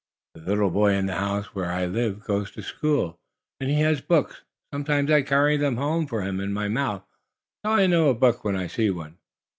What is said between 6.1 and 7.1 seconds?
him in my mouth.